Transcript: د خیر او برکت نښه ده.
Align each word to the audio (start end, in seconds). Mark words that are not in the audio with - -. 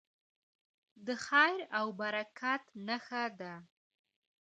د 1.05 1.07
خیر 1.25 1.57
او 1.77 1.87
برکت 1.99 2.63
نښه 2.87 3.23
ده. 3.39 3.53